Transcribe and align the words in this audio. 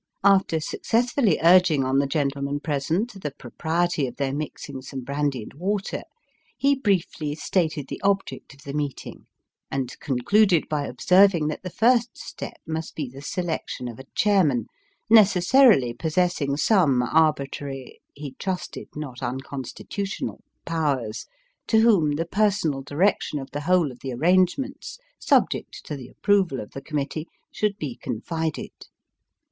After 0.23 0.59
successfully 0.59 1.37
urging 1.43 1.83
on 1.85 1.99
the 1.99 2.07
gentlemen 2.07 2.59
present 2.59 3.21
the 3.21 3.29
propriety 3.37 4.07
of 4.07 4.15
their 4.15 4.33
mixing 4.33 4.81
some 4.81 5.01
brandy 5.01 5.43
and 5.43 5.53
water, 5.53 6.01
he 6.57 6.73
briefly 6.73 7.35
stated 7.35 7.87
the 7.87 8.01
object 8.01 8.55
of 8.55 8.63
the 8.63 8.73
meeting, 8.73 9.27
and 9.69 9.95
concluded 9.99 10.67
by 10.67 10.87
observing 10.87 11.49
that 11.49 11.61
the 11.61 11.69
first 11.69 12.17
step 12.17 12.55
must 12.65 12.95
be 12.95 13.07
the 13.07 13.21
selection 13.21 13.87
of 13.87 13.99
a 13.99 14.05
chairman, 14.15 14.65
necessarily 15.07 15.93
possessing 15.93 16.57
some 16.57 17.03
arbitrary 17.03 18.01
he 18.15 18.31
trusted 18.39 18.87
not 18.95 19.21
unconstitutional 19.21 20.43
powers, 20.65 21.27
to 21.67 21.81
whom 21.81 22.13
the 22.13 22.25
personal 22.25 22.81
direction 22.81 23.37
of 23.37 23.51
the 23.51 23.61
whole 23.61 23.91
of 23.91 23.99
the 23.99 24.11
arrangements 24.11 24.97
(subject 25.19 25.81
to 25.85 25.95
the 25.95 26.07
approval 26.09 26.59
of 26.59 26.71
the 26.71 26.81
com 26.81 26.97
mittee) 26.97 27.25
should 27.51 27.77
be 27.77 27.95
confided. 27.97 28.71